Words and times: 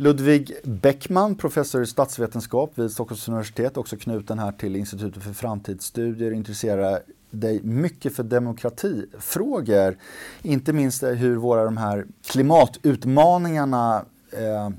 Ludvig 0.00 0.52
Bäckman, 0.64 1.34
professor 1.34 1.82
i 1.82 1.86
statsvetenskap 1.86 2.72
vid 2.74 2.90
Stockholms 2.90 3.28
universitet, 3.28 3.76
också 3.76 3.96
knuten 3.96 4.38
här 4.38 4.52
till 4.52 4.76
Institutet 4.76 5.22
för 5.22 5.32
framtidsstudier, 5.32 6.30
intresserar 6.30 7.00
dig 7.30 7.60
mycket 7.62 8.16
för 8.16 8.22
demokratifrågor. 8.22 9.96
Inte 10.42 10.72
minst 10.72 11.02
hur 11.02 11.36
våra 11.36 11.64
de 11.64 11.76
här 11.76 12.06
klimatutmaningarna 12.26 14.04
eh, 14.30 14.70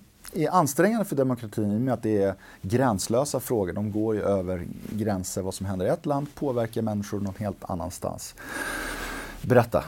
är 0.44 0.50
ansträngande 0.50 1.06
för 1.06 1.16
demokratin 1.16 1.72
i 1.72 1.78
och 1.78 1.82
med 1.82 1.94
att 1.94 2.04
det 2.04 2.24
är 2.24 2.36
gränslösa 2.62 3.40
frågor. 3.40 3.74
De 3.74 3.92
går 3.92 4.16
ju 4.16 4.22
över 4.22 4.68
gränser. 4.90 5.42
Vad 5.42 5.54
som 5.54 5.66
händer 5.66 5.86
i 5.86 5.90
ett 5.90 6.06
land 6.06 6.36
påverkar 6.36 6.82
människor 6.82 7.20
någon 7.20 7.36
helt 7.38 7.64
annanstans. 7.70 8.36
Berätta. 9.42 9.84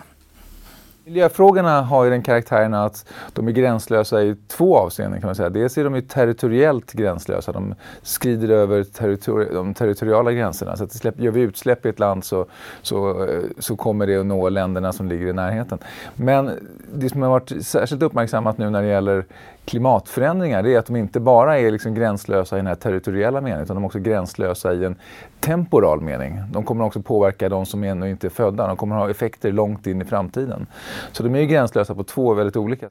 Miljöfrågorna 1.05 1.81
har 1.81 2.03
ju 2.03 2.09
den 2.09 2.21
karaktären 2.21 2.73
att 2.73 3.05
de 3.33 3.47
är 3.47 3.51
gränslösa 3.51 4.23
i 4.23 4.35
två 4.47 4.77
avseenden 4.77 5.21
kan 5.21 5.27
man 5.27 5.35
säga. 5.35 5.49
Dels 5.49 5.77
är 5.77 5.83
de 5.83 5.95
ju 5.95 6.01
territoriellt 6.01 6.93
gränslösa, 6.93 7.51
de 7.51 7.75
skrider 8.01 8.49
över 8.49 8.83
territori 8.83 9.47
de 9.53 9.73
territoriala 9.73 10.31
gränserna. 10.31 10.77
Så 10.77 10.83
att 10.83 10.91
släpp, 10.91 11.19
gör 11.19 11.31
vi 11.31 11.41
utsläpp 11.41 11.85
i 11.85 11.89
ett 11.89 11.99
land 11.99 12.23
så, 12.23 12.45
så, 12.81 13.27
så 13.59 13.75
kommer 13.75 14.07
det 14.07 14.15
att 14.15 14.25
nå 14.25 14.49
länderna 14.49 14.93
som 14.93 15.07
ligger 15.07 15.27
i 15.27 15.33
närheten. 15.33 15.77
Men 16.15 16.51
det 16.93 17.09
som 17.09 17.21
har 17.21 17.29
varit 17.29 17.65
särskilt 17.65 18.01
uppmärksammat 18.01 18.57
nu 18.57 18.69
när 18.69 18.81
det 18.81 18.87
gäller 18.87 19.25
klimatförändringar 19.65 20.63
det 20.63 20.73
är 20.73 20.79
att 20.79 20.85
de 20.85 20.95
inte 20.95 21.19
bara 21.19 21.59
är 21.59 21.71
liksom 21.71 21.93
gränslösa 21.93 22.55
i 22.55 22.59
den 22.59 22.67
här 22.67 22.75
territoriella 22.75 23.41
meningen 23.41 23.63
utan 23.63 23.75
de 23.75 23.83
är 23.83 23.87
också 23.87 23.99
gränslösa 23.99 24.73
i 24.73 24.85
en 24.85 24.95
temporal 25.39 26.01
mening. 26.01 26.41
De 26.51 26.63
kommer 26.63 26.85
också 26.85 27.01
påverka 27.01 27.49
de 27.49 27.65
som 27.65 27.83
ännu 27.83 28.09
inte 28.09 28.27
är 28.27 28.29
födda. 28.29 28.67
De 28.67 28.77
kommer 28.77 28.95
ha 28.95 29.09
effekter 29.09 29.51
långt 29.51 29.87
in 29.87 30.01
i 30.01 30.05
framtiden. 30.05 30.67
Så 31.11 31.23
de 31.23 31.35
är 31.35 31.43
gränslösa 31.43 31.95
på 31.95 32.03
två 32.03 32.33
väldigt 32.33 32.55
olika 32.55 32.89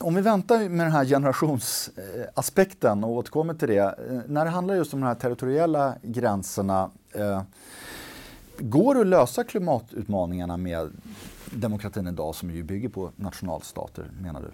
om 0.00 0.14
vi 0.14 0.20
väntar 0.20 0.68
med 0.68 0.86
den 0.86 0.92
här 0.92 1.04
generationsaspekten 1.04 3.04
och 3.04 3.10
återkommer 3.10 3.54
till 3.54 3.68
det. 3.68 3.78
Eh, 3.78 4.20
när 4.26 4.44
det 4.44 4.50
handlar 4.50 4.74
just 4.74 4.94
om 4.94 5.00
de 5.00 5.06
här 5.06 5.14
territoriella 5.14 5.94
gränserna. 6.02 6.90
Eh, 7.12 7.42
går 8.58 8.94
det 8.94 9.00
att 9.00 9.06
lösa 9.06 9.44
klimatutmaningarna 9.44 10.56
med 10.56 10.90
demokratin 11.50 12.06
idag 12.06 12.34
som 12.34 12.50
ju 12.50 12.62
bygger 12.62 12.88
på 12.88 13.10
nationalstater, 13.16 14.10
menar 14.20 14.40
du? 14.40 14.50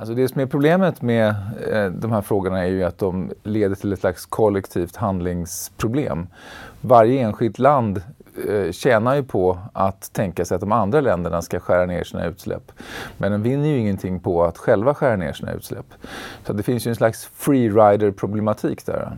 Alltså 0.00 0.14
det 0.14 0.28
som 0.28 0.40
är 0.40 0.46
problemet 0.46 1.02
med 1.02 1.28
eh, 1.72 1.86
de 1.86 2.12
här 2.12 2.20
frågorna 2.20 2.58
är 2.58 2.68
ju 2.68 2.84
att 2.84 2.98
de 2.98 3.30
leder 3.42 3.74
till 3.74 3.92
ett 3.92 4.00
slags 4.00 4.26
kollektivt 4.26 4.96
handlingsproblem. 4.96 6.26
Varje 6.80 7.20
enskilt 7.20 7.58
land 7.58 8.02
eh, 8.48 8.72
tjänar 8.72 9.14
ju 9.14 9.22
på 9.22 9.58
att 9.72 10.12
tänka 10.12 10.44
sig 10.44 10.54
att 10.54 10.60
de 10.60 10.72
andra 10.72 11.00
länderna 11.00 11.42
ska 11.42 11.60
skära 11.60 11.86
ner 11.86 12.04
sina 12.04 12.26
utsläpp. 12.26 12.72
Men 13.18 13.32
de 13.32 13.42
vinner 13.42 13.68
ju 13.68 13.78
ingenting 13.78 14.20
på 14.20 14.44
att 14.44 14.58
själva 14.58 14.94
skära 14.94 15.16
ner 15.16 15.32
sina 15.32 15.52
utsläpp. 15.52 15.86
Så 16.46 16.52
det 16.52 16.62
finns 16.62 16.86
ju 16.86 16.88
en 16.88 16.96
slags 16.96 17.30
freerider-problematik 17.34 18.86
där. 18.86 19.12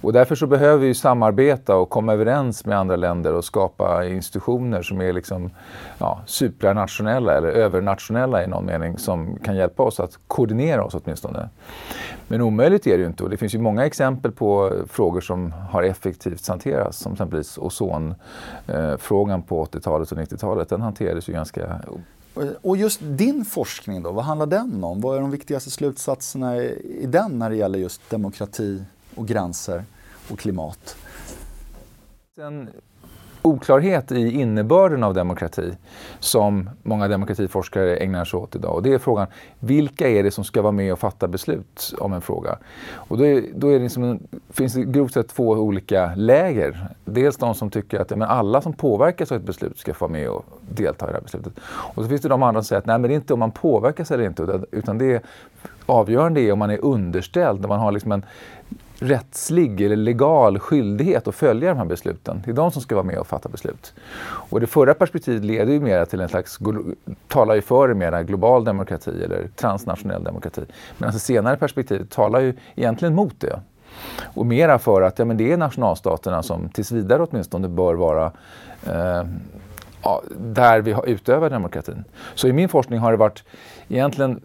Och 0.00 0.12
därför 0.12 0.34
så 0.34 0.46
behöver 0.46 0.86
vi 0.86 0.94
samarbeta 0.94 1.76
och 1.76 1.90
komma 1.90 2.12
överens 2.12 2.66
med 2.66 2.78
andra 2.78 2.96
länder 2.96 3.34
och 3.34 3.44
skapa 3.44 4.04
institutioner 4.04 4.82
som 4.82 5.00
är 5.00 5.12
liksom, 5.12 5.50
ja, 5.98 6.20
supranationella 6.26 7.36
eller 7.36 7.48
övernationella 7.48 8.44
i 8.44 8.46
någon 8.46 8.66
mening 8.66 8.98
som 8.98 9.36
kan 9.36 9.56
hjälpa 9.56 9.82
oss 9.82 10.00
att 10.00 10.18
koordinera 10.26 10.84
oss 10.84 10.94
åtminstone. 10.94 11.48
Men 12.28 12.40
omöjligt 12.40 12.86
är 12.86 12.90
det 12.90 13.02
ju 13.02 13.06
inte 13.06 13.24
och 13.24 13.30
det 13.30 13.36
finns 13.36 13.54
ju 13.54 13.58
många 13.58 13.86
exempel 13.86 14.32
på 14.32 14.72
frågor 14.88 15.20
som 15.20 15.52
har 15.70 15.82
effektivt 15.82 16.48
hanterats 16.48 16.98
som 16.98 17.12
exempelvis 17.12 17.58
ozonfrågan 17.58 19.42
på 19.42 19.64
80-talet 19.64 20.12
och 20.12 20.18
90-talet. 20.18 20.68
Den 20.68 20.80
hanterades 20.80 21.28
ju 21.28 21.32
ganska 21.32 21.80
och 22.62 22.76
just 22.76 23.00
din 23.02 23.44
forskning 23.44 24.02
då, 24.02 24.12
vad 24.12 24.24
handlar 24.24 24.46
den 24.46 24.84
om? 24.84 25.00
Vad 25.00 25.16
är 25.16 25.20
de 25.20 25.30
viktigaste 25.30 25.70
slutsatserna 25.70 26.56
i 26.56 27.06
den 27.06 27.38
när 27.38 27.50
det 27.50 27.56
gäller 27.56 27.78
just 27.78 28.10
demokrati 28.10 28.84
och 29.16 29.26
gränser 29.26 29.84
och 30.30 30.38
klimat? 30.38 30.96
En 32.40 32.70
oklarhet 33.46 34.12
i 34.12 34.40
innebörden 34.40 35.04
av 35.04 35.14
demokrati 35.14 35.76
som 36.18 36.70
många 36.82 37.08
demokratiforskare 37.08 37.96
ägnar 37.96 38.24
sig 38.24 38.40
åt 38.40 38.56
idag. 38.56 38.74
Och 38.74 38.82
det 38.82 38.92
är 38.92 38.98
frågan, 38.98 39.26
vilka 39.58 40.08
är 40.08 40.22
det 40.22 40.30
som 40.30 40.44
ska 40.44 40.62
vara 40.62 40.72
med 40.72 40.92
och 40.92 40.98
fatta 40.98 41.28
beslut 41.28 41.94
om 41.98 42.12
en 42.12 42.20
fråga? 42.20 42.58
Och 42.94 43.18
då, 43.18 43.26
är, 43.26 43.44
då 43.54 43.68
är 43.68 43.72
det 43.72 43.78
liksom, 43.78 44.18
finns 44.50 44.74
det 44.74 44.84
grovt 44.84 45.12
sett 45.12 45.28
två 45.28 45.48
olika 45.48 46.12
läger. 46.16 46.88
Dels 47.04 47.36
de 47.36 47.54
som 47.54 47.70
tycker 47.70 48.00
att 48.00 48.10
ja, 48.10 48.16
men 48.16 48.28
alla 48.28 48.60
som 48.60 48.72
påverkas 48.72 49.32
av 49.32 49.38
ett 49.38 49.44
beslut 49.44 49.78
ska 49.78 49.94
få 49.94 50.04
vara 50.04 50.12
med 50.12 50.28
och 50.28 50.44
delta 50.70 51.06
i 51.06 51.08
det 51.08 51.14
här 51.14 51.22
beslutet. 51.22 51.52
Och 51.66 52.02
så 52.02 52.08
finns 52.08 52.22
det 52.22 52.28
de 52.28 52.42
andra 52.42 52.62
som 52.62 52.66
säger 52.66 52.80
att 52.80 52.86
nej, 52.86 52.98
men 52.98 53.08
det 53.08 53.14
är 53.14 53.16
inte 53.16 53.32
om 53.32 53.40
man 53.40 53.50
påverkas 53.50 54.10
eller 54.10 54.24
inte, 54.24 54.60
utan 54.70 54.98
det 54.98 55.14
är 55.14 55.20
avgörande 55.86 56.40
är 56.40 56.52
om 56.52 56.58
man 56.58 56.70
är 56.70 56.84
underställd, 56.84 57.64
om 57.64 57.68
man 57.68 57.80
har 57.80 57.92
liksom 57.92 58.12
en 58.12 58.24
rättslig 58.98 59.80
eller 59.80 59.96
legal 59.96 60.58
skyldighet 60.58 61.28
att 61.28 61.34
följa 61.34 61.68
de 61.68 61.78
här 61.78 61.84
besluten. 61.84 62.42
Det 62.44 62.50
är 62.50 62.54
de 62.54 62.70
som 62.70 62.82
ska 62.82 62.94
vara 62.94 63.06
med 63.06 63.18
och 63.18 63.26
fatta 63.26 63.48
beslut. 63.48 63.94
Och 64.24 64.60
det 64.60 64.66
förra 64.66 64.94
perspektivet 64.94 65.44
leder 65.44 65.72
ju 65.72 65.80
mera 65.80 66.06
till 66.06 66.20
en 66.20 66.28
slags, 66.28 66.58
talar 67.28 67.54
ju 67.54 67.60
för 67.60 67.88
en 67.88 67.98
mera 67.98 68.22
global 68.22 68.64
demokrati 68.64 69.24
eller 69.24 69.48
transnationell 69.56 70.24
demokrati. 70.24 70.62
Medan 70.98 71.14
det 71.14 71.18
senare 71.18 71.56
perspektivet 71.56 72.10
talar 72.10 72.40
ju 72.40 72.54
egentligen 72.74 73.14
mot 73.14 73.40
det. 73.40 73.60
Och 74.34 74.46
mera 74.46 74.78
för 74.78 75.02
att 75.02 75.18
ja, 75.18 75.24
men 75.24 75.36
det 75.36 75.52
är 75.52 75.56
nationalstaterna 75.56 76.42
som 76.42 76.68
tills 76.68 76.92
vidare 76.92 77.22
åtminstone 77.22 77.68
bör 77.68 77.94
vara 77.94 78.32
eh, 78.86 79.24
ja, 80.02 80.22
där 80.38 80.80
vi 80.80 80.96
utövar 81.06 81.50
demokratin. 81.50 82.04
Så 82.34 82.48
i 82.48 82.52
min 82.52 82.68
forskning 82.68 82.98
har 82.98 83.10
det 83.10 83.16
varit 83.16 83.44
egentligen 83.88 84.40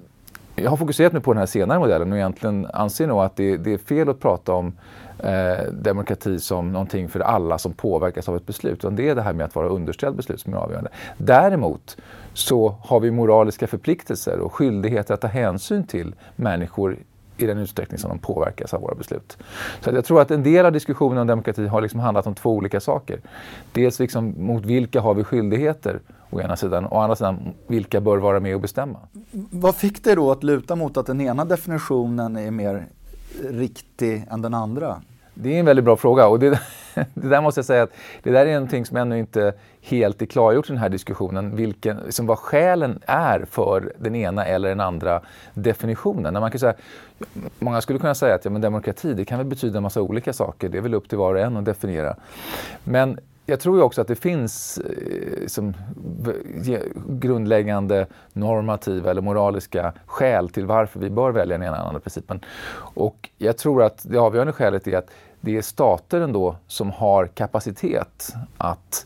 jag 0.55 0.69
har 0.69 0.77
fokuserat 0.77 1.13
mig 1.13 1.21
på 1.21 1.33
den 1.33 1.39
här 1.39 1.45
senare 1.45 1.79
modellen 1.79 2.11
och 2.11 2.17
egentligen 2.17 2.67
anser 2.73 3.07
nog 3.07 3.21
att 3.21 3.35
det, 3.35 3.57
det 3.57 3.73
är 3.73 3.77
fel 3.77 4.09
att 4.09 4.19
prata 4.19 4.53
om 4.53 4.73
eh, 5.19 5.71
demokrati 5.71 6.39
som 6.39 6.71
någonting 6.71 7.09
för 7.09 7.19
alla 7.19 7.57
som 7.57 7.73
påverkas 7.73 8.29
av 8.29 8.35
ett 8.35 8.45
beslut. 8.45 8.73
Utan 8.73 8.95
det 8.95 9.09
är 9.09 9.15
det 9.15 9.21
här 9.21 9.33
med 9.33 9.45
att 9.45 9.55
vara 9.55 9.67
underställd 9.67 10.15
beslut 10.15 10.41
som 10.41 10.53
är 10.53 10.57
avgörande. 10.57 10.89
Däremot 11.17 11.97
så 12.33 12.75
har 12.81 12.99
vi 12.99 13.11
moraliska 13.11 13.67
förpliktelser 13.67 14.39
och 14.39 14.53
skyldigheter 14.53 15.13
att 15.13 15.21
ta 15.21 15.27
hänsyn 15.27 15.83
till 15.83 16.15
människor 16.35 16.97
i 17.37 17.45
den 17.45 17.57
utsträckning 17.57 17.97
som 17.99 18.09
de 18.09 18.19
påverkas 18.19 18.73
av 18.73 18.81
våra 18.81 18.95
beslut. 18.95 19.37
Så 19.81 19.89
jag 19.89 20.05
tror 20.05 20.21
att 20.21 20.31
en 20.31 20.43
del 20.43 20.65
av 20.65 20.71
diskussionen 20.71 21.17
om 21.17 21.27
demokrati 21.27 21.67
har 21.67 21.81
liksom 21.81 21.99
handlat 21.99 22.27
om 22.27 22.35
två 22.35 22.51
olika 22.51 22.79
saker. 22.79 23.19
Dels 23.71 23.99
liksom 23.99 24.35
mot 24.37 24.65
vilka 24.65 25.01
har 25.01 25.13
vi 25.13 25.23
skyldigheter 25.23 25.99
å 26.31 26.41
ena 26.41 26.55
sidan 26.55 26.85
och 26.85 26.97
å 26.97 27.01
andra 27.01 27.15
sidan 27.15 27.53
vilka 27.67 28.01
bör 28.01 28.17
vara 28.17 28.39
med 28.39 28.55
och 28.55 28.61
bestämma. 28.61 28.99
Vad 29.51 29.75
fick 29.75 30.03
dig 30.03 30.15
då 30.15 30.31
att 30.31 30.43
luta 30.43 30.75
mot 30.75 30.97
att 30.97 31.05
den 31.05 31.21
ena 31.21 31.45
definitionen 31.45 32.35
är 32.35 32.51
mer 32.51 32.87
riktig 33.43 34.27
än 34.31 34.41
den 34.41 34.53
andra? 34.53 35.01
Det 35.33 35.55
är 35.55 35.59
en 35.59 35.65
väldigt 35.65 35.85
bra 35.85 35.97
fråga 35.97 36.27
och 36.27 36.39
det, 36.39 36.49
det 37.13 37.27
där 37.27 37.41
måste 37.41 37.59
jag 37.59 37.65
säga 37.65 37.83
att 37.83 37.91
det 38.23 38.31
där 38.31 38.45
är 38.45 38.53
någonting 38.53 38.85
som 38.85 38.97
ännu 38.97 39.19
inte 39.19 39.53
helt 39.81 40.21
är 40.21 40.25
klargjort 40.25 40.69
i 40.69 40.71
den 40.71 40.77
här 40.77 40.89
diskussionen, 40.89 41.55
vilken, 41.55 41.97
liksom 41.97 42.25
vad 42.25 42.39
skälen 42.39 42.99
är 43.05 43.45
för 43.49 43.93
den 43.97 44.15
ena 44.15 44.45
eller 44.45 44.69
den 44.69 44.79
andra 44.79 45.21
definitionen. 45.53 46.33
När 46.33 46.39
man 46.41 46.51
kan 46.51 46.59
säga, 46.59 46.73
många 47.59 47.81
skulle 47.81 47.99
kunna 47.99 48.15
säga 48.15 48.35
att 48.35 48.45
ja, 48.45 48.51
men 48.51 48.61
demokrati 48.61 49.13
det 49.13 49.25
kan 49.25 49.37
väl 49.37 49.47
betyda 49.47 49.77
en 49.77 49.83
massa 49.83 50.01
olika 50.01 50.33
saker, 50.33 50.69
det 50.69 50.77
är 50.77 50.81
väl 50.81 50.93
upp 50.93 51.09
till 51.09 51.17
var 51.17 51.33
och 51.33 51.41
en 51.41 51.57
att 51.57 51.65
definiera. 51.65 52.15
Men 52.83 53.19
jag 53.45 53.59
tror 53.59 53.77
ju 53.77 53.83
också 53.83 54.01
att 54.01 54.07
det 54.07 54.15
finns 54.15 54.77
eh, 54.77 55.47
som, 55.47 55.73
grundläggande 57.07 58.07
normativa 58.33 59.11
eller 59.11 59.21
moraliska 59.21 59.93
skäl 60.05 60.49
till 60.49 60.65
varför 60.65 60.99
vi 60.99 61.09
bör 61.09 61.31
välja 61.31 61.57
den 61.57 61.67
ena 61.67 61.75
eller 61.75 61.87
andra 61.87 61.99
principen. 61.99 62.39
Och 62.77 63.29
jag 63.37 63.57
tror 63.57 63.83
att 63.83 64.05
det 64.09 64.17
avgörande 64.17 64.53
skälet 64.53 64.87
är 64.87 64.97
att 64.97 65.09
det 65.41 65.57
är 65.57 65.61
stater 65.61 66.21
ändå 66.21 66.55
som 66.67 66.91
har 66.91 67.27
kapacitet 67.27 68.33
att 68.57 69.05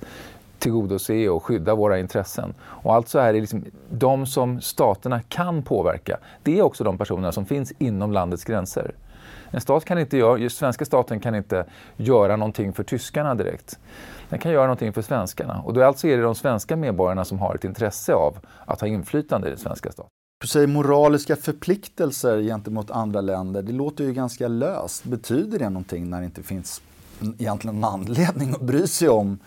tillgodose 0.59 1.29
och 1.29 1.43
skydda 1.43 1.75
våra 1.75 1.99
intressen. 1.99 2.53
Och 2.61 2.93
alltså 2.93 3.19
är 3.19 3.33
det 3.33 3.39
liksom 3.39 3.65
de 3.89 4.25
som 4.25 4.61
staterna 4.61 5.21
kan 5.21 5.63
påverka, 5.63 6.17
det 6.43 6.59
är 6.59 6.61
också 6.61 6.83
de 6.83 6.97
personerna 6.97 7.31
som 7.31 7.45
finns 7.45 7.73
inom 7.77 8.11
landets 8.11 8.43
gränser. 8.43 8.95
En 9.55 9.61
stat 9.61 9.85
kan 9.85 9.99
inte 9.99 10.17
göra, 10.17 10.37
just 10.37 10.57
svenska 10.57 10.85
staten 10.85 11.19
kan 11.19 11.35
inte 11.35 11.65
göra 11.97 12.35
någonting 12.35 12.73
för 12.73 12.83
tyskarna 12.83 13.35
direkt. 13.35 13.79
Den 14.29 14.39
kan 14.39 14.51
göra 14.51 14.63
någonting 14.63 14.93
för 14.93 15.01
svenskarna. 15.01 15.61
Och 15.65 15.73
då 15.73 15.83
alltså 15.83 16.07
är 16.07 16.17
det 16.17 16.23
de 16.23 16.35
svenska 16.35 16.75
medborgarna 16.75 17.25
som 17.25 17.39
har 17.39 17.55
ett 17.55 17.63
intresse 17.63 18.13
av 18.13 18.37
att 18.65 18.81
ha 18.81 18.87
inflytande 18.87 19.47
i 19.47 19.49
den 19.49 19.59
svenska 19.59 19.91
staten. 19.91 20.09
Du 20.41 20.47
säger 20.47 20.67
moraliska 20.67 21.35
förpliktelser 21.35 22.41
gentemot 22.41 22.91
andra 22.91 23.21
länder. 23.21 23.61
Det 23.61 23.71
låter 23.71 24.03
ju 24.03 24.13
ganska 24.13 24.47
löst. 24.47 25.03
Betyder 25.03 25.59
det 25.59 25.69
någonting 25.69 26.09
när 26.09 26.19
det 26.19 26.25
inte 26.25 26.43
finns 26.43 26.81
egentligen 27.37 27.81
någon 27.81 27.93
anledning 27.93 28.51
att 28.51 28.61
bry 28.61 28.87
sig 28.87 29.09
om 29.09 29.39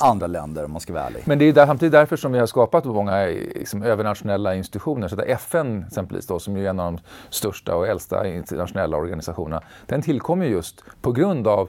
andra 0.00 0.26
länder 0.26 0.64
om 0.64 0.72
man 0.72 0.80
ska 0.80 0.92
vara 0.92 1.04
ärlig. 1.04 1.22
Men 1.26 1.38
det 1.38 1.44
är 1.44 1.52
där, 1.52 1.66
samtidigt 1.66 1.92
därför 1.92 2.16
som 2.16 2.32
vi 2.32 2.38
har 2.38 2.46
skapat 2.46 2.84
många 2.84 3.26
liksom, 3.26 3.82
övernationella 3.82 4.54
institutioner. 4.54 5.08
Så 5.08 5.20
FN 5.20 5.84
exempelvis 5.86 6.26
då, 6.26 6.38
som 6.38 6.56
är 6.56 6.68
en 6.68 6.80
av 6.80 6.92
de 6.92 7.02
största 7.30 7.74
och 7.74 7.86
äldsta 7.86 8.28
internationella 8.28 8.96
organisationerna, 8.96 9.62
den 9.86 10.02
tillkom 10.02 10.42
ju 10.42 10.48
just 10.48 10.84
på 11.00 11.12
grund 11.12 11.46
av 11.46 11.68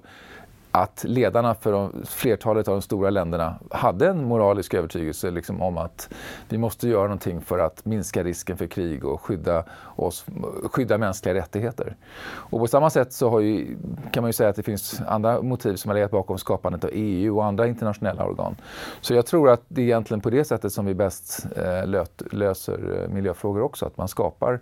att 0.72 1.04
ledarna 1.08 1.56
för 1.56 1.72
de, 1.72 2.06
flertalet 2.06 2.68
av 2.68 2.76
de 2.76 2.82
stora 2.82 3.10
länderna 3.10 3.56
hade 3.72 4.08
en 4.08 4.26
moralisk 4.26 4.74
övertygelse 4.74 5.32
liksom, 5.32 5.62
om 5.62 5.78
att 5.78 6.10
vi 6.50 6.58
måste 6.58 6.90
göra 6.90 7.04
någonting 7.04 7.42
för 7.42 7.60
att 7.60 7.86
minska 7.86 8.24
risken 8.24 8.58
för 8.58 8.68
krig 8.68 9.06
och 9.06 9.22
skydda, 9.22 9.64
oss, 9.96 10.26
skydda 10.64 10.98
mänskliga 10.98 11.34
rättigheter. 11.34 11.96
Och 12.24 12.60
på 12.60 12.68
samma 12.68 12.90
sätt 12.90 13.14
så 13.14 13.42
ju, 13.42 13.78
kan 14.12 14.24
man 14.24 14.30
ju 14.30 14.34
säga 14.34 14.50
att 14.50 14.56
det 14.56 14.64
finns 14.64 15.02
andra 15.08 15.42
motiv 15.42 15.76
som 15.76 15.90
har 15.90 15.96
legat 15.96 16.12
bakom 16.12 16.38
skapandet 16.38 16.84
av 16.84 16.90
EU 16.94 17.38
och 17.38 17.46
andra 17.46 17.68
internationella 17.68 18.26
organ. 18.26 18.56
Så 19.02 19.14
jag 19.14 19.26
tror 19.26 19.50
att 19.50 19.62
det 19.68 19.82
är 19.82 19.86
egentligen 19.86 20.22
på 20.22 20.30
det 20.30 20.44
sättet 20.44 20.74
som 20.74 20.86
vi 20.86 20.94
bäst 20.94 21.46
eh, 21.56 21.88
löt, 21.88 22.22
löser 22.32 23.02
eh, 23.04 23.14
miljöfrågor 23.14 23.62
också, 23.62 23.86
att 23.86 23.98
man 23.98 24.08
skapar 24.08 24.60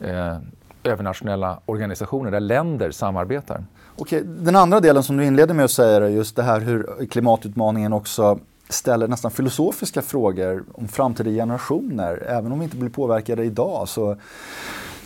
eh, 0.00 0.36
övernationella 0.84 1.60
organisationer 1.66 2.30
där 2.30 2.40
länder 2.40 2.90
samarbetar. 2.90 3.64
Okej, 4.00 4.22
den 4.24 4.56
andra 4.56 4.80
delen 4.80 5.02
som 5.02 5.16
du 5.16 5.24
inledde 5.24 5.54
med 5.54 5.64
att 5.64 5.70
säga 5.70 5.96
är 5.96 6.08
just 6.08 6.36
det 6.36 6.42
här 6.42 6.60
hur 6.60 7.06
klimatutmaningen 7.10 7.92
också 7.92 8.38
ställer 8.68 9.08
nästan 9.08 9.30
filosofiska 9.30 10.02
frågor 10.02 10.64
om 10.74 10.88
framtida 10.88 11.30
generationer. 11.30 12.26
Även 12.28 12.52
om 12.52 12.58
vi 12.58 12.64
inte 12.64 12.76
blir 12.76 12.90
påverkade 12.90 13.44
idag 13.44 13.88
så 13.88 14.16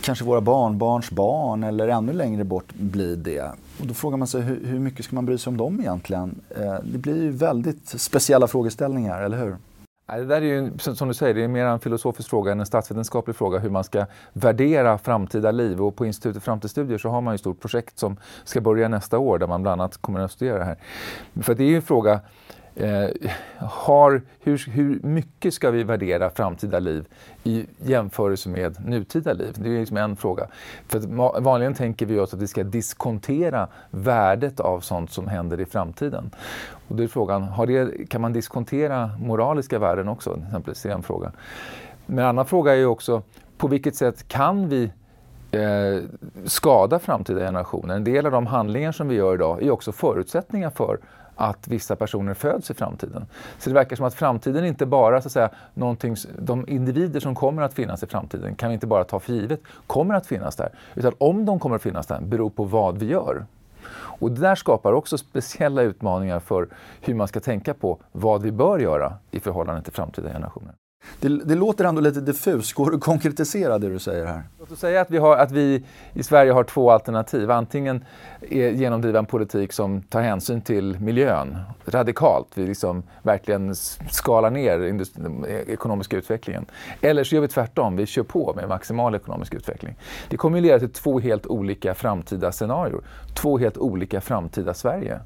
kanske 0.01 0.25
våra 0.25 0.41
barnbarns 0.41 1.11
barn 1.11 1.63
eller 1.63 1.87
ännu 1.87 2.13
längre 2.13 2.43
bort 2.43 2.73
blir 2.73 3.15
det. 3.15 3.51
Och 3.79 3.87
då 3.87 3.93
frågar 3.93 4.17
man 4.17 4.27
sig 4.27 4.41
hur, 4.41 4.65
hur 4.65 4.79
mycket 4.79 5.05
ska 5.05 5.15
man 5.15 5.25
bry 5.25 5.37
sig 5.37 5.51
om 5.51 5.57
dem 5.57 5.79
egentligen? 5.79 6.41
Eh, 6.49 6.75
det 6.83 6.97
blir 6.97 7.21
ju 7.21 7.31
väldigt 7.31 7.87
speciella 7.87 8.47
frågeställningar, 8.47 9.21
eller 9.21 9.37
hur? 9.37 9.55
Det 10.05 10.25
där 10.25 10.41
är 10.41 10.41
ju, 10.41 10.77
som 10.77 11.07
du 11.07 11.13
säger, 11.13 11.33
det 11.33 11.43
är 11.43 11.47
mer 11.47 11.65
en 11.65 11.79
filosofisk 11.79 12.29
fråga 12.29 12.51
än 12.51 12.59
en 12.59 12.65
statsvetenskaplig 12.65 13.35
fråga 13.35 13.59
hur 13.59 13.69
man 13.69 13.83
ska 13.83 14.05
värdera 14.33 14.97
framtida 14.97 15.51
liv. 15.51 15.81
Och 15.81 15.95
på 15.95 16.05
Institutet 16.05 16.43
för 16.43 16.51
framtidsstudier 16.51 16.97
så 16.97 17.09
har 17.09 17.21
man 17.21 17.33
ju 17.33 17.35
ett 17.35 17.41
stort 17.41 17.59
projekt 17.61 17.99
som 17.99 18.17
ska 18.43 18.61
börja 18.61 18.87
nästa 18.87 19.17
år 19.17 19.39
där 19.39 19.47
man 19.47 19.61
bland 19.63 19.81
annat 19.81 19.97
kommer 19.97 20.19
att 20.19 20.31
studera 20.31 20.57
det 20.57 20.65
här. 20.65 20.77
För 21.41 21.55
det 21.55 21.63
är 21.63 21.67
ju 21.67 21.75
en 21.75 21.81
fråga 21.81 22.19
Eh, 22.75 23.09
har, 23.57 24.21
hur, 24.39 24.69
hur 24.69 24.99
mycket 25.03 25.53
ska 25.53 25.71
vi 25.71 25.83
värdera 25.83 26.29
framtida 26.29 26.79
liv 26.79 27.07
i 27.43 27.65
jämförelse 27.77 28.49
med 28.49 28.85
nutida 28.85 29.33
liv? 29.33 29.53
Det 29.57 29.69
är 29.75 29.79
liksom 29.79 29.97
en 29.97 30.15
fråga. 30.15 30.47
För 30.87 30.99
vanligen 31.41 31.73
tänker 31.73 32.05
vi 32.05 32.19
oss 32.19 32.33
att 32.33 32.41
vi 32.41 32.47
ska 32.47 32.63
diskontera 32.63 33.67
värdet 33.89 34.59
av 34.59 34.79
sånt 34.79 35.11
som 35.11 35.27
händer 35.27 35.59
i 35.59 35.65
framtiden. 35.65 36.31
Och 36.87 36.95
då 36.95 37.03
är 37.03 37.07
frågan, 37.07 37.43
har 37.43 37.65
det, 37.65 38.09
kan 38.09 38.21
man 38.21 38.33
diskontera 38.33 39.09
moraliska 39.19 39.79
värden 39.79 40.07
också? 40.07 40.39
Exempelvis, 40.45 40.81
det 40.81 40.89
är 40.89 40.93
en 40.93 41.03
fråga. 41.03 41.31
Men 42.05 42.19
en 42.19 42.25
annan 42.25 42.45
fråga 42.45 42.75
är 42.75 42.85
också, 42.85 43.21
på 43.57 43.67
vilket 43.67 43.95
sätt 43.95 44.27
kan 44.27 44.69
vi 44.69 44.91
eh, 45.51 46.03
skada 46.45 46.99
framtida 46.99 47.39
generationer? 47.39 47.95
En 47.95 48.03
del 48.03 48.25
av 48.25 48.31
de 48.31 48.47
handlingar 48.47 48.91
som 48.91 49.07
vi 49.07 49.15
gör 49.15 49.33
idag 49.33 49.63
är 49.63 49.71
också 49.71 49.91
förutsättningar 49.91 50.69
för 50.69 50.97
att 51.35 51.67
vissa 51.67 51.95
personer 51.95 52.33
föds 52.33 52.71
i 52.71 52.73
framtiden. 52.73 53.25
Så 53.59 53.69
det 53.69 53.73
verkar 53.73 53.95
som 53.95 54.05
att 54.05 54.13
framtiden 54.13 54.65
inte 54.65 54.85
bara, 54.85 55.21
så 55.21 55.27
att 55.27 55.31
säga, 55.31 55.49
de 56.37 56.65
individer 56.67 57.19
som 57.19 57.35
kommer 57.35 57.61
att 57.61 57.73
finnas 57.73 58.03
i 58.03 58.07
framtiden 58.07 58.55
kan 58.55 58.69
vi 58.69 58.73
inte 58.73 58.87
bara 58.87 59.03
ta 59.03 59.19
för 59.19 59.33
givet, 59.33 59.61
kommer 59.87 60.15
att 60.15 60.27
finnas 60.27 60.55
där. 60.55 60.69
Utan 60.95 61.13
om 61.17 61.45
de 61.45 61.59
kommer 61.59 61.75
att 61.75 61.81
finnas 61.81 62.07
där 62.07 62.21
beror 62.21 62.49
på 62.49 62.63
vad 62.63 62.97
vi 62.97 63.05
gör. 63.05 63.45
Och 63.93 64.31
det 64.31 64.41
där 64.41 64.55
skapar 64.55 64.93
också 64.93 65.17
speciella 65.17 65.81
utmaningar 65.81 66.39
för 66.39 66.67
hur 67.01 67.13
man 67.13 67.27
ska 67.27 67.39
tänka 67.39 67.73
på 67.73 67.99
vad 68.11 68.41
vi 68.41 68.51
bör 68.51 68.79
göra 68.79 69.13
i 69.31 69.39
förhållande 69.39 69.81
till 69.81 69.93
framtida 69.93 70.29
generationer. 70.29 70.73
Det, 71.19 71.45
det, 71.45 71.55
låter 71.55 71.85
ändå 71.85 72.01
lite 72.01 72.21
diffus. 72.21 72.73
Går 72.73 72.91
det 72.91 72.97
att 72.97 73.03
konkretisera 73.03 73.79
det 73.79 73.89
du 73.89 73.99
säger 73.99 74.25
här? 74.25 74.43
Låt 74.59 74.71
oss 74.71 74.79
säga 74.79 75.01
att 75.01 75.11
vi, 75.11 75.17
har, 75.17 75.37
att 75.37 75.51
vi 75.51 75.85
i 76.13 76.23
Sverige 76.23 76.51
har 76.51 76.63
två 76.63 76.91
alternativ. 76.91 77.51
Antingen 77.51 78.05
genomdriva 78.49 79.19
en 79.19 79.25
politik 79.25 79.73
som 79.73 80.01
tar 80.01 80.21
hänsyn 80.21 80.61
till 80.61 80.99
miljön 80.99 81.57
radikalt. 81.85 82.47
Vi 82.53 82.67
liksom 82.67 83.03
verkligen 83.21 83.75
skalar 84.11 84.49
ner 84.49 84.79
den 85.15 85.45
ekonomiska 85.67 86.17
utvecklingen. 86.17 86.65
Eller 87.01 87.23
så 87.23 87.35
gör 87.35 87.41
vi 87.41 87.47
tvärtom. 87.47 87.95
Vi 87.95 88.05
kör 88.05 88.23
på 88.23 88.53
med 88.55 88.69
maximal 88.69 89.15
ekonomisk 89.15 89.53
utveckling. 89.53 89.95
Det 90.29 90.37
kommer 90.37 90.57
att 90.57 90.63
leda 90.63 90.79
till 90.79 90.93
två 90.93 91.19
helt 91.19 91.47
olika 91.47 91.93
framtida 91.93 92.51
scenarier. 92.51 92.99
Två 93.35 93.57
helt 93.57 93.77
olika 93.77 94.21
framtida 94.21 94.73
Sverige 94.73 95.19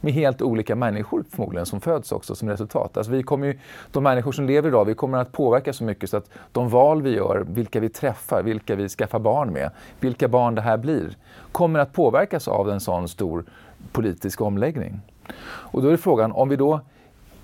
med 0.00 0.12
helt 0.12 0.42
olika 0.42 0.76
människor 0.76 1.24
förmodligen 1.30 1.66
som 1.66 1.80
föds 1.80 2.12
också 2.12 2.34
som 2.34 2.48
resultat. 2.48 2.96
Alltså 2.96 3.12
vi 3.12 3.22
kommer 3.22 3.46
ju, 3.46 3.58
de 3.92 4.02
människor 4.02 4.32
som 4.32 4.46
lever 4.46 4.68
idag, 4.68 4.84
vi 4.84 4.94
kommer 4.94 5.18
att 5.18 5.32
påverka 5.32 5.72
så 5.72 5.84
mycket 5.84 6.10
så 6.10 6.16
att 6.16 6.30
de 6.52 6.68
val 6.68 7.02
vi 7.02 7.10
gör, 7.14 7.46
vilka 7.48 7.80
vi 7.80 7.88
träffar, 7.88 8.42
vilka 8.42 8.74
vi 8.74 8.88
skaffar 8.88 9.18
barn 9.18 9.52
med, 9.52 9.70
vilka 10.00 10.28
barn 10.28 10.54
det 10.54 10.62
här 10.62 10.76
blir, 10.76 11.16
kommer 11.52 11.78
att 11.78 11.92
påverkas 11.92 12.48
av 12.48 12.70
en 12.70 12.80
sån 12.80 13.08
stor 13.08 13.44
politisk 13.92 14.40
omläggning. 14.40 15.00
Och 15.42 15.82
då 15.82 15.88
är 15.88 15.96
frågan, 15.96 16.32
om 16.32 16.48
vi 16.48 16.56
då 16.56 16.80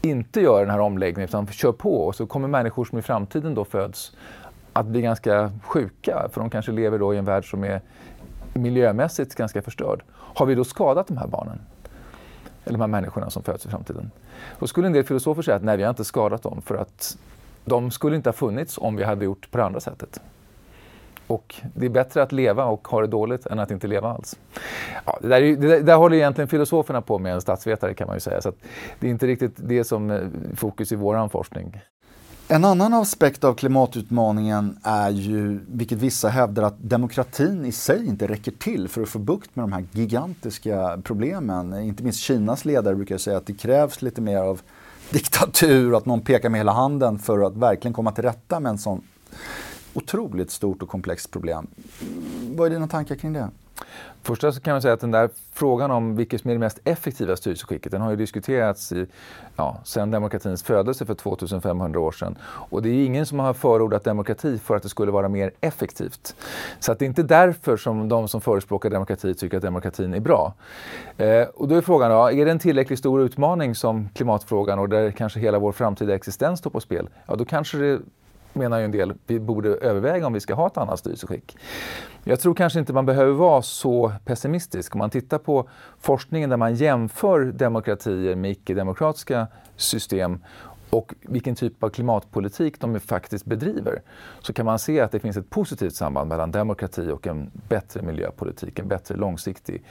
inte 0.03 0.41
gör 0.41 0.61
den 0.61 0.71
här 0.71 0.81
omläggningen 0.81 1.29
utan 1.29 1.47
kör 1.47 1.73
på 1.73 2.07
och 2.07 2.15
så 2.15 2.27
kommer 2.27 2.49
människor 2.49 2.85
som 2.85 2.99
i 2.99 3.03
framtiden 3.03 3.55
då 3.55 3.65
föds 3.65 4.17
att 4.73 4.87
bli 4.87 5.01
ganska 5.01 5.53
sjuka 5.63 6.29
för 6.33 6.41
de 6.41 6.51
kanske 6.51 6.73
lever 6.73 6.99
då 6.99 7.15
i 7.15 7.19
en 7.19 7.25
värld 7.25 7.51
som 7.51 7.65
är 7.65 7.81
miljömässigt 8.55 9.35
ganska 9.35 9.63
förstörd. 9.63 10.03
Har 10.13 10.47
vi 10.47 10.55
då 10.55 10.65
skadat 10.65 11.07
de 11.07 11.17
här 11.17 11.27
barnen? 11.27 11.59
Eller 12.67 12.79
de 12.79 12.81
här 12.81 12.89
människorna 12.89 13.31
som 13.31 13.43
föds 13.43 13.67
i 13.67 13.69
framtiden. 13.69 14.11
Då 14.59 14.67
skulle 14.67 14.87
en 14.87 14.93
del 14.93 15.05
filosofer 15.05 15.43
säga 15.43 15.57
att 15.57 15.65
nej, 15.65 15.77
vi 15.77 15.83
har 15.83 15.91
inte 15.91 16.05
skadat 16.05 16.43
dem 16.43 16.63
för 16.63 16.75
att 16.75 17.19
de 17.65 17.91
skulle 17.91 18.17
inte 18.17 18.29
ha 18.29 18.35
funnits 18.35 18.79
om 18.79 18.97
vi 18.97 19.05
hade 19.05 19.25
gjort 19.25 19.51
på 19.51 19.59
det 19.59 19.65
andra 19.65 19.81
sättet. 19.81 20.21
Och 21.27 21.55
det 21.75 21.87
är 21.87 21.91
bättre 21.91 22.23
att 22.23 22.33
leva 22.33 22.65
och 22.65 22.89
ha 22.89 23.01
det 23.01 23.07
dåligt 23.07 23.47
än 23.47 23.59
att 23.59 23.71
inte 23.71 23.87
leva 23.87 24.09
alls. 24.09 24.39
Ja, 25.05 25.19
det, 25.23 25.29
där 25.29 25.43
är, 25.43 25.57
det, 25.57 25.81
där 25.81 25.97
håller 25.97 26.17
egentligen 26.17 26.49
filosoferna 26.49 27.01
på 27.01 27.19
med, 27.19 27.35
en 27.35 27.41
statsvetare 27.41 27.95
kan 27.95 28.07
man 28.07 28.17
ju 28.17 28.21
säga. 28.21 28.41
Så 28.41 28.53
det 29.01 29.07
är 29.07 29.11
inte 29.11 29.27
riktigt 29.27 29.53
det 29.57 29.85
som 29.85 30.11
är 30.11 30.31
fokus 30.57 30.93
i 30.93 30.97
vår 30.97 31.29
forskning. 31.29 31.81
En 32.49 32.65
annan 32.65 32.95
aspekt 32.95 33.45
av 33.45 33.55
klimatutmaningen 33.55 34.79
är 34.83 35.11
ju, 35.11 35.61
vilket 35.69 35.99
vissa 35.99 36.29
hävdar, 36.29 36.63
att 36.63 36.83
demokratin 36.83 37.65
i 37.65 37.73
sig 37.73 38.07
inte 38.07 38.27
räcker 38.27 38.51
till 38.53 38.89
för 38.89 39.03
att 39.03 39.09
få 39.09 39.19
bukt 39.19 39.57
med 39.57 39.63
de 39.63 39.73
här 39.73 39.85
gigantiska 39.93 41.01
problemen. 41.05 41.81
Inte 41.81 42.03
minst 42.03 42.21
Kinas 42.21 42.65
ledare 42.65 42.95
brukar 42.95 43.19
säga 43.19 43.37
att 43.37 43.47
det 43.47 43.53
krävs 43.53 44.03
lite 44.03 44.21
mer 44.21 44.39
av 44.39 44.61
diktatur, 45.11 45.97
att 45.97 46.07
någon 46.07 46.21
pekar 46.21 46.49
med 46.49 46.61
hela 46.61 46.73
handen 46.73 47.19
för 47.19 47.47
att 47.47 47.57
verkligen 47.57 47.93
komma 47.95 48.13
till 48.13 48.25
rätta 48.25 48.61
med 48.61 48.71
en 48.71 48.79
sån 48.79 49.03
otroligt 49.95 50.51
stort 50.51 50.83
och 50.83 50.89
komplext 50.89 51.31
problem. 51.31 51.67
Vad 52.57 52.67
är 52.67 52.71
dina 52.71 52.89
tankar 52.89 53.15
kring 53.15 53.33
det? 53.33 53.49
Första 54.23 54.53
så 54.53 54.61
kan 54.61 54.75
man 54.75 54.83
säga 54.83 54.95
att 54.95 55.01
den 55.01 55.11
där 55.11 55.31
frågan 55.53 55.91
om 55.91 56.17
vilket 56.17 56.41
som 56.41 56.51
är 56.51 56.55
det 56.55 56.59
mest 56.59 56.81
effektiva 56.85 57.37
styrelseskicket, 57.37 57.93
den 57.93 58.01
har 58.01 58.11
ju 58.11 58.17
diskuterats 58.17 58.93
i, 58.93 59.07
ja, 59.57 59.81
sedan 59.85 60.11
demokratins 60.11 60.63
födelse 60.63 61.07
för 61.07 61.15
2500 61.15 62.01
år 62.01 62.13
sedan. 62.13 62.39
Och 62.45 62.83
det 62.83 62.89
är 62.89 63.07
ingen 63.07 63.27
som 63.27 63.39
har 63.39 63.55
förordat 63.55 64.05
demokrati 64.05 64.59
för 64.59 64.77
att 64.77 64.83
det 64.83 64.89
skulle 64.89 65.13
vara 65.13 65.29
mer 65.29 65.51
effektivt. 65.61 66.35
Så 66.81 66.93
att 66.93 66.99
det 66.99 67.05
är 67.05 67.07
inte 67.07 67.23
därför 67.23 67.77
som 67.77 68.09
de 68.09 68.29
som 68.29 68.41
förespråkar 68.41 68.91
demokrati 68.91 69.35
tycker 69.35 69.57
att 69.57 69.63
demokratin 69.63 70.15
är 70.15 70.21
bra. 70.21 70.55
Eh, 71.17 71.43
och 71.43 71.69
då 71.69 71.75
är 71.75 71.81
frågan, 71.81 72.11
ja, 72.11 72.33
är 72.33 72.45
det 72.45 72.51
en 72.51 72.59
tillräckligt 72.59 72.99
stor 72.99 73.23
utmaning 73.23 73.75
som 73.75 74.09
klimatfrågan 74.15 74.79
och 74.79 74.89
där 74.89 75.11
kanske 75.11 75.41
hela 75.41 75.59
vår 75.59 75.73
framtida 75.73 76.15
existens 76.15 76.59
står 76.59 76.71
på 76.71 76.81
spel? 76.81 77.09
Ja, 77.27 77.35
då 77.35 77.45
kanske 77.45 77.79
det 77.79 78.01
menar 78.57 78.79
ju 78.79 78.85
en 78.85 78.91
del, 78.91 79.15
vi 79.27 79.41
borde 79.41 79.69
överväga 79.69 80.27
om 80.27 80.33
vi 80.33 80.41
ska 80.41 80.55
ha 80.55 80.67
ett 80.67 80.77
annat 80.77 80.99
styrelseskick. 80.99 81.57
Jag 82.25 82.41
tror 82.41 82.55
kanske 82.55 82.79
inte 82.79 82.93
man 82.93 83.07
behöver 83.07 83.33
vara 83.33 83.63
så 83.63 84.13
pessimistisk. 84.25 84.95
Om 84.95 84.99
man 84.99 85.11
tittar 85.11 85.39
på 85.39 85.69
forskningen 86.01 86.51
där 86.51 86.57
man 86.57 86.75
jämför 86.75 87.45
demokratier 87.45 88.37
med 88.37 88.51
icke-demokratiska 88.51 89.47
system 89.77 90.39
och 90.91 91.15
vilken 91.21 91.55
typ 91.55 91.83
av 91.83 91.89
klimatpolitik 91.89 92.81
de 92.81 93.01
faktiskt 93.01 93.45
bedriver 93.45 94.03
så 94.41 94.53
kan 94.53 94.67
man 94.67 94.79
se 94.79 95.01
att 95.01 95.13
det 95.13 95.21
finns 95.21 95.37
ett 95.37 95.51
positivt 95.51 95.95
samband 95.95 96.29
mellan 96.29 96.51
demokrati 96.51 97.11
och 97.11 97.27
en 97.27 97.51
bättre 97.69 98.03
miljöpolitik, 98.03 98.79
en 98.79 98.89
bättre 98.89 99.17
långsiktig 99.17 99.85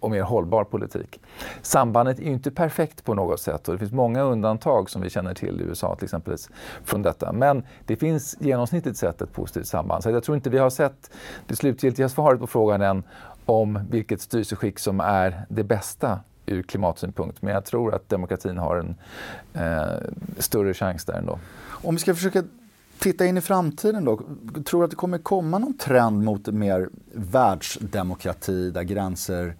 och 0.00 0.10
mer 0.10 0.22
hållbar 0.22 0.64
politik. 0.64 1.20
Sambandet 1.62 2.18
är 2.18 2.24
inte 2.24 2.50
perfekt 2.50 3.04
på 3.04 3.14
något 3.14 3.40
sätt 3.40 3.68
och 3.68 3.74
det 3.74 3.78
finns 3.78 3.92
många 3.92 4.22
undantag 4.22 4.90
som 4.90 5.02
vi 5.02 5.10
känner 5.10 5.34
till 5.34 5.60
i 5.60 5.64
USA 5.64 5.94
till 5.94 6.04
exempel 6.04 6.36
från 6.84 7.02
detta. 7.02 7.32
Men 7.32 7.62
det 7.86 7.96
finns 7.96 8.36
genomsnittligt 8.40 8.98
sett 8.98 9.22
ett 9.22 9.32
positivt 9.32 9.66
samband. 9.66 10.02
Så 10.02 10.10
jag 10.10 10.24
tror 10.24 10.36
inte 10.36 10.50
vi 10.50 10.58
har 10.58 10.70
sett 10.70 11.10
det 11.46 11.56
slutgiltiga 11.56 12.08
svaret 12.08 12.40
på 12.40 12.46
frågan 12.46 12.82
än 12.82 13.02
om 13.46 13.80
vilket 13.90 14.20
styrelseskick 14.20 14.78
som 14.78 15.00
är 15.00 15.46
det 15.48 15.64
bästa 15.64 16.20
ur 16.46 16.62
klimatsynpunkt. 16.62 17.42
Men 17.42 17.54
jag 17.54 17.64
tror 17.64 17.94
att 17.94 18.08
demokratin 18.08 18.58
har 18.58 18.76
en 18.76 18.94
eh, 19.52 20.10
större 20.38 20.74
chans 20.74 21.04
där 21.04 21.14
ändå. 21.14 21.38
Om 21.66 21.94
vi 21.94 22.00
ska 22.00 22.14
försöka 22.14 22.42
titta 22.98 23.26
in 23.26 23.36
i 23.36 23.40
framtiden 23.40 24.04
då. 24.04 24.20
Tror 24.64 24.80
du 24.80 24.84
att 24.84 24.90
det 24.90 24.96
kommer 24.96 25.18
komma 25.18 25.58
någon 25.58 25.78
trend 25.78 26.24
mot 26.24 26.46
mer 26.46 26.88
världsdemokrati 27.12 28.70
där 28.70 28.82
gränser 28.82 29.54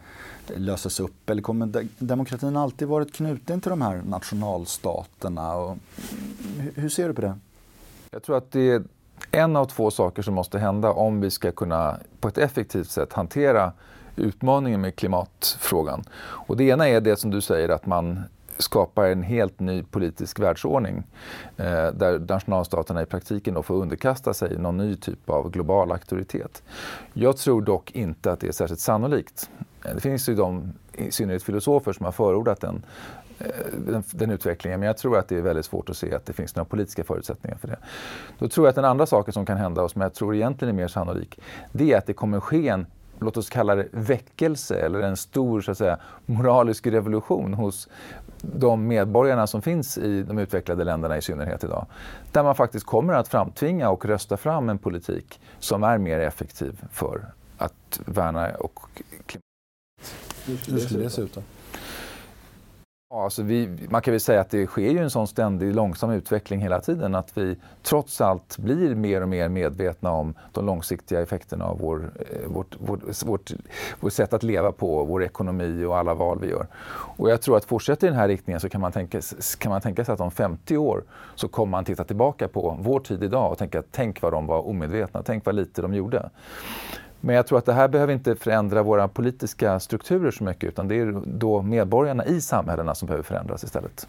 löses 0.57 1.01
upp? 1.01 1.31
Eller 1.31 1.43
kommer 1.43 1.67
de 1.67 1.89
demokratin 1.99 2.57
alltid 2.57 2.89
varit 2.89 3.15
knuten 3.15 3.61
till 3.61 3.71
de 3.71 3.83
här 3.83 4.03
nationalstaterna? 4.07 5.55
Och 5.55 5.79
hur 6.75 6.89
ser 6.89 7.09
du 7.09 7.15
på 7.15 7.21
det? 7.21 7.39
Jag 8.11 8.23
tror 8.23 8.37
att 8.37 8.53
det 8.53 8.71
är 8.71 8.83
en 9.35 9.57
av 9.57 9.65
två 9.65 9.91
saker 9.91 10.23
som 10.23 10.35
måste 10.35 10.59
hända 10.59 10.93
om 10.93 11.21
vi 11.21 11.31
ska 11.31 11.53
kunna 11.53 11.99
på 12.21 12.29
ett 12.29 12.39
effektivt 12.39 12.91
sätt 12.91 13.13
hantera 13.13 13.73
utmaningen 14.17 14.81
med 14.81 14.97
klimatfrågan. 14.97 16.05
Och 16.21 16.57
det 16.57 16.65
ena 16.65 16.89
är 16.89 17.01
det 17.01 17.17
som 17.17 17.31
du 17.31 17.41
säger 17.41 17.69
att 17.69 17.87
man 17.87 18.23
skapar 18.59 19.05
en 19.05 19.23
helt 19.23 19.61
ny 19.61 19.83
politisk 19.83 20.41
världsordning 20.41 21.03
eh, 21.57 21.87
där 21.87 22.19
nationalstaterna 22.29 23.03
i 23.03 23.07
praktiken 23.07 23.55
då 23.55 23.63
får 23.63 23.75
underkasta 23.75 24.35
sig 24.35 24.59
någon 24.59 24.77
ny 24.77 24.97
typ 24.97 25.31
av 25.31 25.51
global 25.51 25.93
auktoritet. 25.93 26.63
Jag 27.13 27.37
tror 27.37 27.63
dock 27.63 27.91
inte 27.91 28.33
att 28.33 28.41
det 28.41 28.49
är 28.49 28.53
särskilt 28.53 28.81
sannolikt. 28.81 29.51
Det 29.83 30.01
finns 30.01 30.29
ju 30.29 30.35
de, 30.35 30.73
i 30.93 31.11
synnerhet 31.11 31.43
filosofer, 31.43 31.93
som 31.93 32.05
har 32.05 32.13
förordat 32.13 32.61
den, 32.61 32.83
Eh, 33.39 33.47
den, 33.73 34.05
den, 34.13 34.31
utvecklingen. 34.31 34.81
Men 34.81 34.87
jag 34.87 34.97
tror 34.97 35.19
att 35.19 35.29
det 35.29 35.37
är 35.37 35.43
väldigt 35.43 35.67
svårt 35.67 35.91
att 35.91 35.97
se 35.97 36.15
att 36.15 36.27
det 36.27 36.33
finns 36.33 36.57
några 36.57 36.65
politiska 36.65 37.05
förutsättningar 37.05 37.57
för 37.57 37.69
det. 37.69 37.79
Då 38.39 38.49
tror 38.49 38.67
jag 38.67 38.71
att 38.71 38.77
den 38.77 38.85
andra 38.85 39.07
saken 39.07 39.33
som 39.33 39.47
kan 39.47 39.57
hända 39.57 39.83
och 39.83 39.91
som 39.91 40.01
jag 40.01 40.15
tror 40.15 40.35
egentligen 40.35 40.75
är 40.75 40.83
mer 40.83 40.89
sannolik, 40.89 41.41
det 41.73 41.93
är 41.93 41.99
att 41.99 42.07
det 42.07 42.13
kommer 42.13 42.41
ske 42.41 42.69
en 42.69 42.87
låt 43.19 43.37
oss 43.37 43.49
kalla 43.49 43.75
det 43.75 43.89
väckelse 43.91 44.77
eller 44.77 45.01
en 45.01 45.17
stor 45.17 45.61
så 45.61 45.71
att 45.71 45.79
säga, 45.79 45.99
moralisk 46.27 46.87
revolution 46.87 47.55
hos 47.55 47.89
de 48.41 48.87
medborgarna 48.87 49.47
som 49.47 49.63
finns 49.63 49.99
i 49.99 50.23
de 50.23 50.39
utvecklade 50.39 50.85
länderna 50.85 51.17
i 51.17 51.23
synnerhet 51.23 51.65
idag. 51.65 51.87
Där 52.33 52.43
man 52.43 52.55
faktiskt 52.55 52.87
kommer 52.87 53.13
att 53.13 53.29
framtvinga 53.29 53.91
och 53.91 54.05
rösta 54.05 54.37
fram 54.37 54.69
en 54.69 54.79
politik 54.79 55.41
som 55.59 55.85
är 55.85 55.99
mer 55.99 56.19
effektiv 56.19 56.85
för 56.93 57.27
att 57.59 58.01
värna 58.07 58.55
och 58.55 58.81
klimat. 59.27 59.45
Hur 60.47 60.79
skulle 60.79 61.05
det 61.05 61.11
se 61.11 61.23
ut 61.23 61.35
då? 61.35 61.43
Ja, 63.15 63.25
alltså 63.25 63.43
vi, 63.43 63.69
man 63.91 64.03
kan 64.03 64.13
väl 64.13 64.21
säga 64.21 64.41
att 64.41 64.51
det 64.51 64.67
sker 64.67 64.91
ju 64.91 64.99
en 64.99 65.11
sån 65.11 65.27
ständig 65.27 65.75
långsam 65.75 66.11
utveckling 66.11 66.61
hela 66.61 66.81
tiden. 66.81 67.15
Att 67.15 67.39
vi 67.39 67.57
trots 67.83 68.21
allt 68.21 68.59
blir 68.59 68.95
mer 68.95 69.21
och 69.21 69.29
mer 69.29 69.49
medvetna 69.49 70.11
om 70.11 70.35
de 70.53 70.67
långsiktiga 70.67 71.23
effekterna 71.23 71.65
av 71.65 71.79
vår, 71.79 72.13
eh, 72.31 72.49
vårt, 72.49 72.77
vårt, 72.79 73.23
vårt, 73.27 73.51
vårt 74.01 74.13
sätt 74.13 74.33
att 74.33 74.43
leva 74.43 74.73
på, 74.73 75.05
vår 75.05 75.25
ekonomi 75.25 75.85
och 75.85 75.99
alla 75.99 76.15
val 76.15 76.39
vi 76.41 76.51
gör. 76.51 76.67
Och 77.17 77.31
jag 77.31 77.43
tror 77.43 77.57
att 77.57 77.65
fortsätter 77.65 78.07
i 78.07 78.11
den 78.11 78.19
här 78.19 78.29
riktningen 78.29 78.61
så 78.61 78.69
kan 78.69 78.81
man, 78.81 78.93
tänka, 78.93 79.21
kan 79.59 79.71
man 79.71 79.81
tänka 79.81 80.05
sig 80.05 80.13
att 80.13 80.21
om 80.21 80.31
50 80.31 80.77
år 80.77 81.05
så 81.35 81.49
kommer 81.49 81.71
man 81.71 81.85
titta 81.85 82.05
tillbaka 82.05 82.49
på 82.49 82.79
vår 82.81 83.01
tid 83.01 83.23
idag 83.23 83.53
och 83.53 83.59
tänka 83.59 83.83
tänk 83.91 84.23
vad 84.23 84.33
de 84.33 84.47
var 84.47 84.69
omedvetna, 84.69 85.23
tänk 85.23 85.45
vad 85.45 85.55
lite 85.55 85.83
de 85.83 85.95
gjorde. 85.95 86.31
Men 87.25 87.37
jag 87.37 87.47
tror 87.47 87.59
att 87.59 87.67
det 87.67 87.73
här 87.73 87.89
behöver 87.89 88.13
inte 88.13 88.37
förändra 88.37 88.83
våra 88.83 89.09
politiska 89.09 89.81
strukturer 89.81 90.31
så 90.31 90.45
mycket 90.45 90.69
utan 90.69 90.89
det 90.89 90.95
är 90.95 91.23
då 91.27 91.63
medborgarna 91.63 92.25
i 92.25 92.41
samhällena 92.41 92.95
som 92.95 93.07
behöver 93.07 93.23
förändras 93.23 93.65
istället. 93.65 94.09